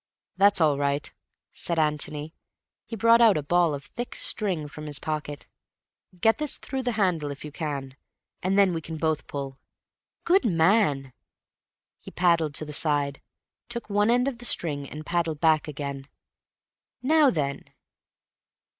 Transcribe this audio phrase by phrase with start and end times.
[0.35, 1.13] "That's all right,"
[1.53, 2.33] said Antony.
[2.87, 5.45] He brought out a ball of thick string from his pocket.
[6.19, 7.95] "Get this through the handle if you can,
[8.41, 9.59] and then we can both pull."
[10.23, 11.13] "Good man."
[11.99, 13.21] He paddled to the side,
[13.69, 16.07] took one end of the string and paddled back again.
[17.03, 17.63] "Now then."